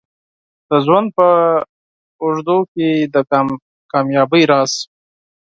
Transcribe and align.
د 0.69 0.71
ژوند 0.85 1.07
په 1.17 1.27
اوږدو 2.23 2.57
کې 2.73 2.87
د 3.13 3.15
کامیابۍ 3.91 4.43
راز 4.51 4.71